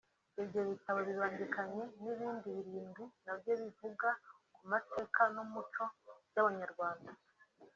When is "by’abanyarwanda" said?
6.29-7.11